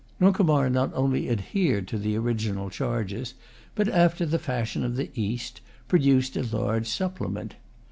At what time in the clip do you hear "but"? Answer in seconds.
3.75-3.87